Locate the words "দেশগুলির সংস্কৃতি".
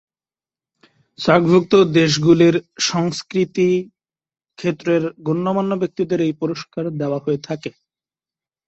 1.95-3.69